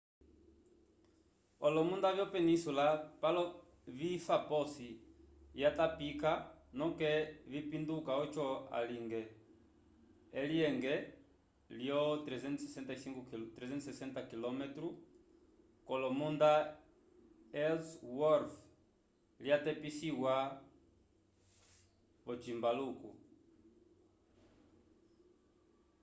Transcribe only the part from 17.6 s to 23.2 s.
ellsworth lya tepisiwa vo cimbaluko